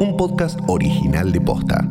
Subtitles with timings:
[0.00, 1.86] un podcast original de Posta.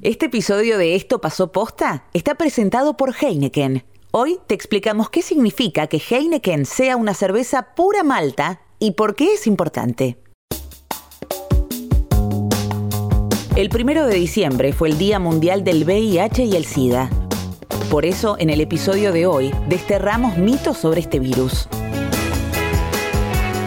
[0.00, 3.84] Este episodio de Esto pasó posta está presentado por Heineken.
[4.10, 9.34] Hoy te explicamos qué significa que Heineken sea una cerveza pura malta y por qué
[9.34, 10.18] es importante.
[13.54, 17.08] El primero de diciembre fue el Día Mundial del VIH y el SIDA.
[17.88, 21.68] Por eso, en el episodio de hoy, desterramos mitos sobre este virus.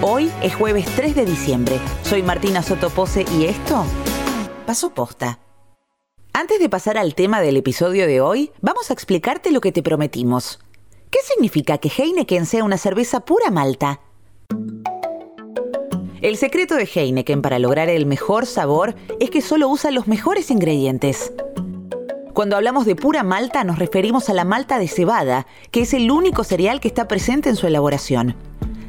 [0.07, 1.79] Hoy es jueves 3 de diciembre.
[2.03, 3.83] Soy Martina Sotopose y esto
[4.67, 5.39] pasó posta.
[6.31, 9.81] Antes de pasar al tema del episodio de hoy, vamos a explicarte lo que te
[9.81, 10.59] prometimos.
[11.09, 13.99] ¿Qué significa que Heineken sea una cerveza pura malta?
[16.21, 20.51] El secreto de Heineken para lograr el mejor sabor es que solo usa los mejores
[20.51, 21.33] ingredientes.
[22.35, 26.11] Cuando hablamos de pura malta nos referimos a la malta de cebada, que es el
[26.11, 28.35] único cereal que está presente en su elaboración.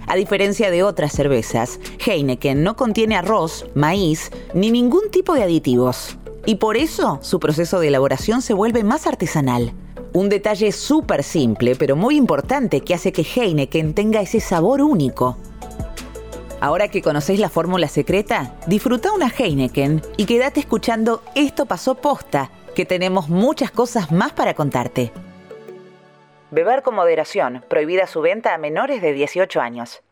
[0.09, 6.17] A diferencia de otras cervezas, Heineken no contiene arroz, maíz ni ningún tipo de aditivos.
[6.47, 9.73] Y por eso su proceso de elaboración se vuelve más artesanal.
[10.13, 15.37] Un detalle súper simple, pero muy importante que hace que Heineken tenga ese sabor único.
[16.61, 22.51] Ahora que conocéis la fórmula secreta, disfruta una Heineken y quédate escuchando Esto pasó posta,
[22.77, 25.13] que tenemos muchas cosas más para contarte.
[26.51, 30.03] Beber con moderación, prohibida su venta a menores de 18 años.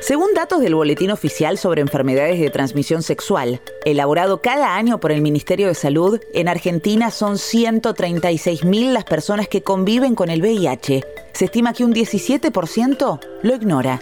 [0.00, 5.20] Según datos del Boletín Oficial sobre Enfermedades de Transmisión Sexual, elaborado cada año por el
[5.20, 11.04] Ministerio de Salud, en Argentina son 136.000 las personas que conviven con el VIH.
[11.34, 14.00] Se estima que un 17% lo ignora.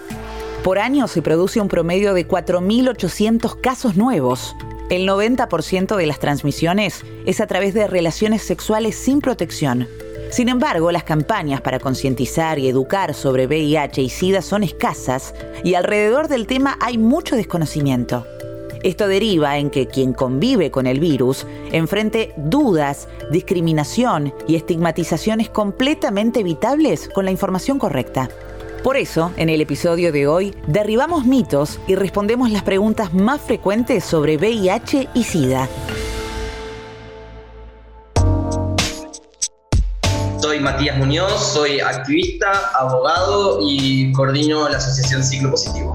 [0.62, 4.54] Por año se produce un promedio de 4.800 casos nuevos.
[4.90, 9.86] El 90% de las transmisiones es a través de relaciones sexuales sin protección.
[10.30, 15.74] Sin embargo, las campañas para concientizar y educar sobre VIH y SIDA son escasas y
[15.74, 18.24] alrededor del tema hay mucho desconocimiento.
[18.84, 26.40] Esto deriva en que quien convive con el virus enfrente dudas, discriminación y estigmatizaciones completamente
[26.40, 28.30] evitables con la información correcta.
[28.84, 34.04] Por eso, en el episodio de hoy, derribamos mitos y respondemos las preguntas más frecuentes
[34.04, 35.68] sobre VIH y SIDA.
[40.80, 45.94] Matías Muñoz, soy activista, abogado y coordino la Asociación Ciclo Positivo.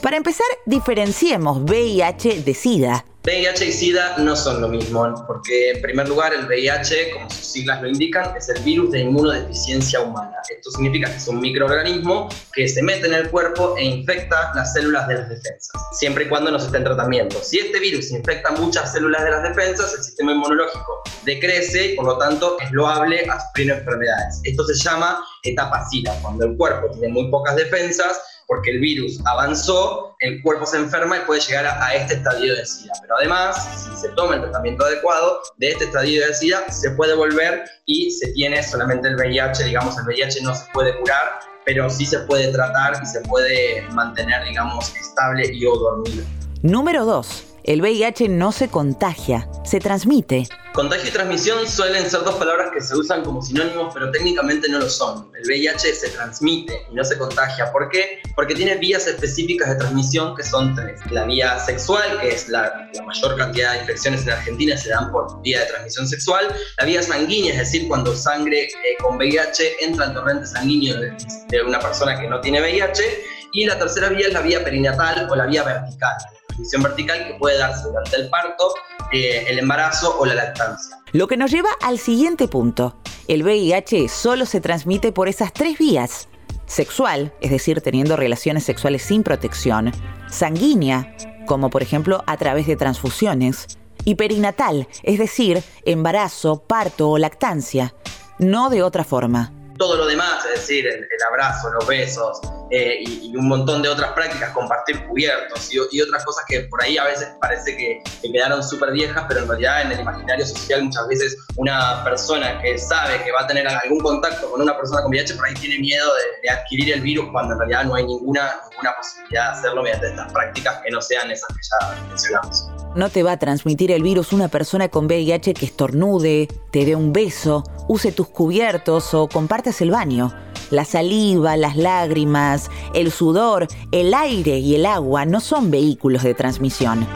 [0.00, 3.04] Para empezar, diferenciemos VIH de SIDA.
[3.24, 7.52] VIH y SIDA no son lo mismo, porque en primer lugar el VIH, como sus
[7.52, 10.38] siglas lo indican, es el virus de inmunodeficiencia humana.
[10.50, 14.72] Esto significa que es un microorganismo que se mete en el cuerpo e infecta las
[14.72, 17.38] células de las defensas, siempre y cuando no se esté en tratamiento.
[17.44, 22.06] Si este virus infecta muchas células de las defensas, el sistema inmunológico decrece y por
[22.06, 24.40] lo tanto es loable a sufrir enfermedades.
[24.42, 28.20] Esto se llama etapa SIDA, cuando el cuerpo tiene muy pocas defensas
[28.52, 32.66] porque el virus avanzó, el cuerpo se enferma y puede llegar a, este estadio de
[32.66, 32.92] SIDA.
[33.00, 37.14] Pero además, si se toma el tratamiento adecuado de este estadio de SIDA, se puede
[37.14, 41.88] volver y se tiene solamente el VIH, digamos, el VIH no se puede curar, pero
[41.88, 46.22] sí se puede tratar y se puede mantener, digamos, estable y o dormido.
[46.60, 47.51] Número 2.
[47.64, 50.48] El VIH no se contagia, se transmite.
[50.74, 54.80] Contagio y transmisión suelen ser dos palabras que se usan como sinónimos, pero técnicamente no
[54.80, 55.30] lo son.
[55.38, 57.70] El VIH se transmite y no se contagia.
[57.70, 58.20] ¿Por qué?
[58.34, 61.00] Porque tiene vías específicas de transmisión que son tres.
[61.12, 65.40] La vía sexual, que es la, mayor cantidad de infecciones en Argentina se dan por
[65.42, 66.52] vía de transmisión sexual.
[66.78, 68.70] La vía sanguínea, es decir, cuando sangre eh,
[69.00, 71.16] con VIH entra al torrente sanguíneo de,
[71.48, 73.04] de una persona que no tiene VIH.
[73.52, 76.16] Y la tercera vía es la vía perinatal o la vía vertical
[76.62, 78.74] transmisión vertical que puede darse durante el parto,
[79.12, 80.98] eh, el embarazo o la lactancia.
[81.12, 82.96] Lo que nos lleva al siguiente punto.
[83.28, 86.28] El VIH solo se transmite por esas tres vías.
[86.66, 89.92] Sexual, es decir, teniendo relaciones sexuales sin protección.
[90.28, 93.78] Sanguínea, como por ejemplo a través de transfusiones.
[94.04, 97.94] Y perinatal, es decir, embarazo, parto o lactancia.
[98.38, 99.52] No de otra forma
[99.82, 102.40] todo lo demás, es decir, el, abrazo, los besos
[102.74, 106.96] eh, y, un montón de otras prácticas, compartir cubiertos y, otras cosas que por ahí
[106.96, 111.06] a veces parece que, quedaron súper viejas, pero en realidad en el imaginario social muchas
[111.06, 115.10] veces una persona que sabe que va a tener algún contacto con una persona con
[115.10, 116.08] VIH por ahí tiene miedo
[116.42, 120.06] de, adquirir el virus cuando en realidad no hay ninguna, ninguna posibilidad de hacerlo mediante
[120.08, 122.81] estas prácticas que no sean esas que ya mencionamos.
[122.94, 126.94] No te va a transmitir el virus una persona con VIH que estornude, te dé
[126.94, 130.30] un beso, use tus cubiertos o compartas el baño.
[130.70, 136.34] La saliva, las lágrimas, el sudor, el aire y el agua no son vehículos de
[136.34, 137.06] transmisión.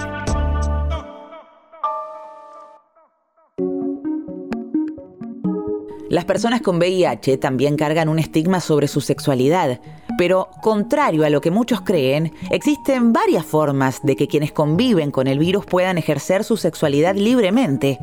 [6.08, 9.80] Las personas con VIH también cargan un estigma sobre su sexualidad,
[10.18, 15.26] Pero, contrario a lo que muchos creen, existen varias formas de que quienes conviven con
[15.26, 17.98] el virus puedan ejercer su sexualidad libremente.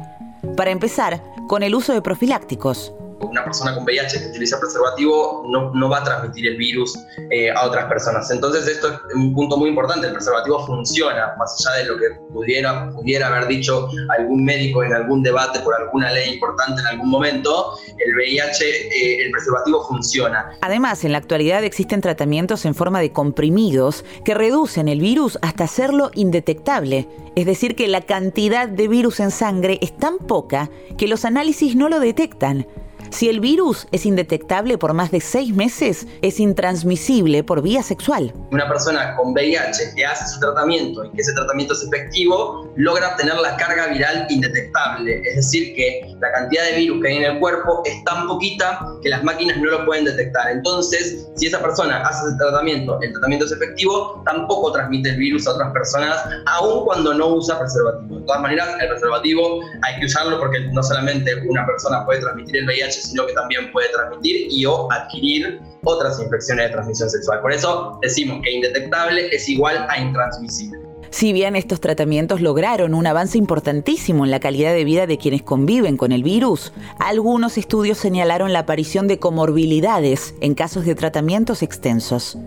[0.56, 5.72] Para empezar, con el uso de profilácticos una persona con VIH que utiliza preservativo no,
[5.74, 6.98] no va a transmitir el virus
[7.32, 8.30] eh, a otras personas.
[8.32, 12.06] Entonces esto es un punto muy importante, el preservativo funciona, más allá de lo que
[12.32, 17.10] pudiera, pudiera haber dicho algún médico en algún debate por alguna ley importante en algún
[17.10, 20.52] momento, el VIH, eh, el preservativo funciona.
[20.62, 25.66] Además, en la actualidad existen tratamientos en forma de comprimidos que reducen el virus hasta
[25.66, 27.08] hacerlo indetectable.
[27.36, 31.76] Es decir, que la cantidad de virus en sangre es tan poca que los análisis
[31.76, 32.68] no lo detectan.
[33.14, 38.34] Si el virus es indetectable por más de seis meses, es intransmisible por vía sexual.
[38.52, 43.10] Una persona con VIH que hace su tratamiento y que ese tratamiento es efectivo, logra
[43.10, 45.22] obtener la carga viral indetectable.
[45.28, 48.80] Es decir, que la cantidad de virus que hay en el cuerpo es tan poquita
[49.04, 50.50] que las máquinas no lo pueden detectar.
[50.50, 55.46] Entonces, si esa persona hace ese tratamiento, el tratamiento es efectivo, tampoco transmite el virus
[55.46, 56.18] a otras personas,
[56.48, 58.22] aun cuando no usa preservativo.
[58.22, 62.58] De todas maneras, el preservativo hay que usarlo porque no solamente una persona puede transmitir
[62.58, 67.42] el VIH, sino que también puede transmitir y o adquirir otras infecciones de transmisión sexual.
[67.42, 70.80] Por eso decimos que indetectable es igual a intransmisible.
[71.14, 75.44] Si bien estos tratamientos lograron un avance importantísimo en la calidad de vida de quienes
[75.44, 81.62] conviven con el virus, algunos estudios señalaron la aparición de comorbilidades en casos de tratamientos
[81.62, 82.40] extensos.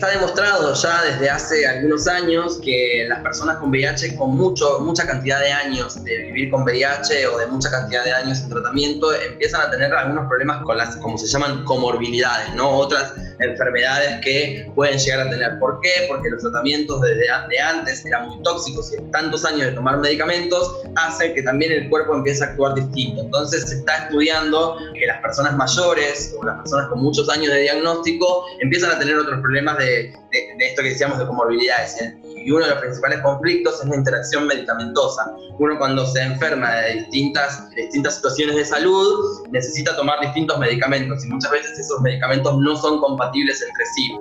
[0.00, 5.06] Está demostrado ya desde hace algunos años que las personas con VIH con mucho, mucha
[5.06, 9.12] cantidad de años de vivir con VIH o de mucha cantidad de años en tratamiento
[9.12, 12.70] empiezan a tener algunos problemas con las, como se llaman, comorbilidades, ¿no?
[12.70, 15.58] Otras enfermedades que pueden llegar a tener.
[15.58, 16.06] ¿Por qué?
[16.08, 21.34] Porque los tratamientos de antes eran muy tóxicos y tantos años de tomar medicamentos hacen
[21.34, 23.22] que también el cuerpo empiece a actuar distinto.
[23.22, 27.62] Entonces se está estudiando que las personas mayores o las personas con muchos años de
[27.62, 30.12] diagnóstico empiezan a tener otros problemas de,
[30.58, 31.96] esto que decíamos de comorbilidades.
[32.44, 35.34] Y uno de los principales conflictos es la interacción medicamentosa.
[35.58, 41.28] Uno cuando se enferma de distintas, distintas situaciones de salud necesita tomar distintos medicamentos y
[41.28, 44.18] muchas veces esos medicamentos no son compatibles entre sí.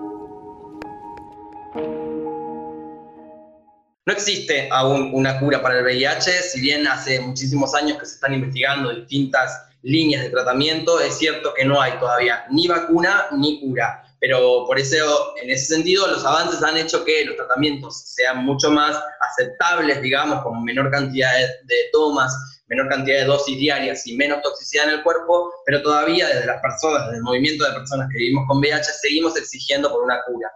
[4.06, 8.16] No existe aún una cura para el VIH, si bien hace muchísimos años que se
[8.16, 13.60] están investigando distintas líneas de tratamiento, es cierto que no hay todavía ni vacuna ni
[13.62, 14.04] cura.
[14.20, 18.70] Pero por eso, en ese sentido, los avances han hecho que los tratamientos sean mucho
[18.70, 18.98] más
[19.32, 24.90] aceptables, digamos, con menor cantidad de, tomas, menor cantidad de dosis diarias y menos toxicidad
[24.90, 28.46] en el cuerpo, pero todavía desde las personas, desde el movimiento de personas que vivimos
[28.48, 30.52] con VIH, seguimos exigiendo por una cura.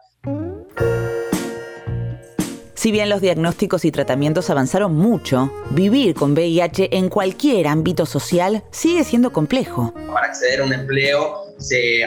[2.84, 8.62] Si bien los diagnósticos y tratamientos avanzaron mucho, vivir con VIH en cualquier ámbito social
[8.72, 9.94] sigue siendo complejo.
[10.12, 11.43] Para acceder a un empleo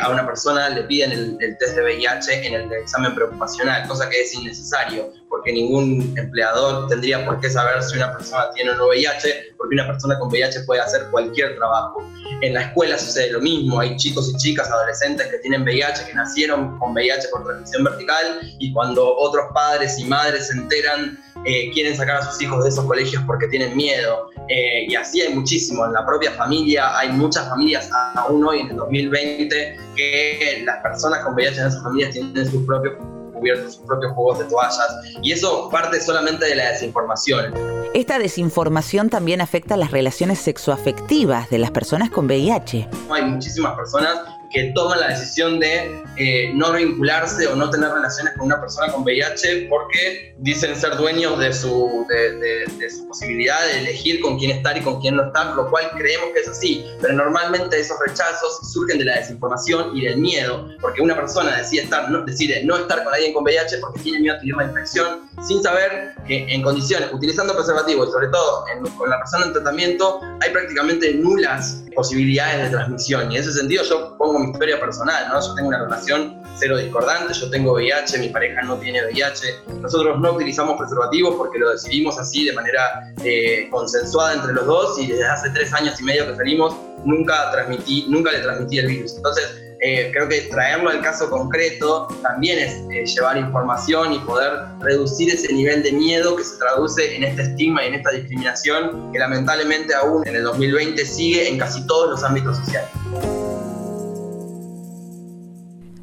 [0.01, 4.21] a una persona le piden el, test de VIH en el examen preocupacional, cosa que
[4.21, 8.89] es innecesario, porque ningún empleador tendría por qué saber si una persona tiene o no
[8.89, 12.07] VIH, porque una persona con VIH puede hacer cualquier trabajo.
[12.43, 16.15] En la escuela sucede lo mismo, hay chicos y chicas, adolescentes que tienen VIH, que
[16.15, 21.71] nacieron con VIH por transmisión vertical, y cuando otros padres y madres se enteran eh,
[21.73, 24.31] quieren sacar a sus hijos de esos colegios porque tienen miedo.
[24.49, 25.87] Eh, y así hay muchísimo.
[25.87, 31.25] En la propia familia hay muchas familias, aún hoy en el 2020, que las personas
[31.25, 32.95] con VIH en esas familias tienen sus propios
[33.33, 34.88] cubiertos, sus propios juegos de toallas.
[35.23, 37.55] Y eso parte solamente de la desinformación.
[37.95, 42.88] Esta desinformación también afecta las relaciones sexoafectivas de las personas con VIH.
[43.11, 44.19] Hay muchísimas personas
[44.50, 48.93] que toman la decisión de eh, no vincularse o no tener relaciones con una persona
[48.93, 54.53] con VIH porque dicen ser dueños de su, de, su posibilidad de elegir con quién
[54.53, 56.87] estar y con quién no estar, lo cual creemos que es así.
[57.00, 61.83] Pero normalmente esos rechazos surgen de la desinformación y del miedo, porque una persona decide,
[61.83, 64.65] estar, no, decide no estar con alguien con VIH porque tiene miedo a tener una
[64.65, 68.65] infección, sin saber que en condiciones, utilizando preservativos y sobre todo
[68.97, 73.33] con la persona en tratamiento, hay prácticamente nulas posibilidades de transmisión.
[73.33, 75.40] Y en ese sentido yo pongo mi historia personal, ¿no?
[75.40, 80.19] Yo tengo una relación cero discordante, yo tengo VIH, mi pareja no tiene VIH, nosotros
[80.19, 85.07] no utilizamos preservativos porque lo decidimos así de manera eh, consensuada entre los dos y
[85.07, 86.75] desde hace tres años y medio que salimos
[87.05, 89.16] nunca, transmití, nunca le transmití el virus.
[89.16, 94.52] Entonces, eh, creo que traerlo al caso concreto también es eh, llevar información y poder
[94.81, 99.12] reducir ese nivel de miedo que se traduce en este estigma y en esta discriminación
[99.12, 102.88] que lamentablemente aún en el 2020 sigue en casi todos los ámbitos sociales.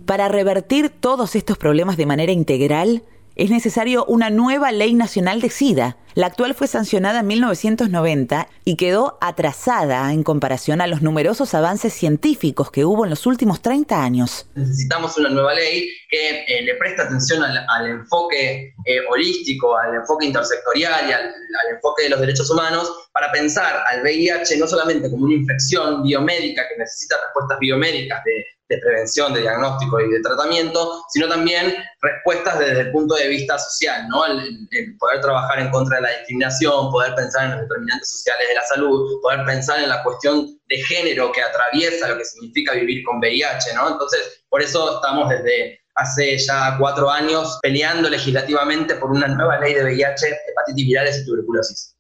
[0.06, 3.04] Para revertir todos estos problemas de manera integral,
[3.36, 8.76] es necesario una nueva ley nacional de SIDA, La actual fue sancionada en 1990 y
[8.76, 14.04] quedó atrasada en comparación a los numerosos avances científicos que hubo en los últimos 30
[14.04, 14.46] años.
[14.54, 20.28] Necesitamos una nueva ley que eh, le preste atención al, enfoque eh, holístico, al enfoque
[20.28, 25.10] intersectorial y al, al, enfoque de los derechos humanos para pensar al VIH no solamente
[25.10, 30.22] como una infección biomédica que necesita respuestas biomédicas de de prevención, de diagnóstico y de
[30.22, 34.26] tratamiento, sino también respuestas desde el punto de vista social, ¿no?
[34.26, 34.68] El,
[34.98, 39.22] poder trabajar en contra la discriminación, poder pensar en los determinantes sociales de la salud,
[39.22, 43.72] poder pensar en la cuestión de género que atraviesa lo que significa vivir con VIH.
[43.72, 49.74] Entonces, por eso estamos desde hace ya cuatro años peleando legislativamente por una nueva ley
[49.74, 51.96] de VIH, hepatitis virales y tuberculosis.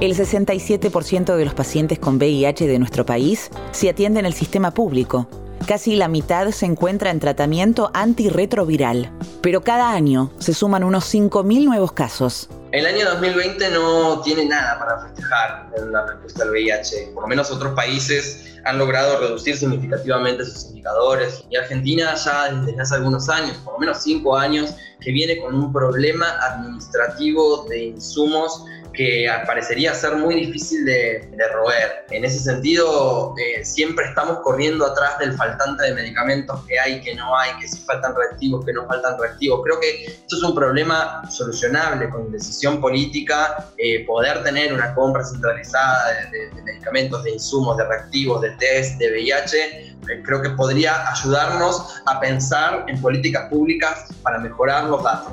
[0.00, 4.72] El 67% de los pacientes con VIH de nuestro país se atiende en el sistema
[4.74, 5.43] público.
[5.66, 9.10] Casi la mitad se encuentra en tratamiento antirretroviral.
[9.40, 12.50] Pero cada año se suman unos 5.000 nuevos casos.
[12.72, 17.12] El año 2020 no tiene nada para festejar en la respuesta al VIH.
[17.14, 21.42] Por lo menos otros países han logrado reducir significativamente sus indicadores.
[21.48, 25.54] Y Argentina ya desde hace algunos años, por lo menos cinco años, que viene con
[25.54, 28.64] un problema administrativo de insumos
[28.94, 32.06] que parecería ser muy difícil de, roer.
[32.10, 37.14] En ese sentido, eh, siempre estamos corriendo atrás del faltante de medicamentos que hay, que
[37.14, 39.60] no hay, que si faltan reactivos, que no faltan reactivos.
[39.64, 45.24] Creo que esto es un problema solucionable con decisión política, eh, poder tener una compra
[45.24, 49.56] centralizada de, medicamentos, de insumos, de reactivos, de test, de VIH.
[49.56, 55.32] Eh, creo que podría ayudarnos a pensar en políticas públicas para mejorar los datos.